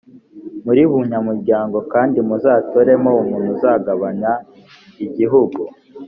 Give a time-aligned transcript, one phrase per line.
[0.65, 4.31] muri buri muryango kandi muzatoremo umuntu uzagabanya
[5.05, 5.61] igihugu.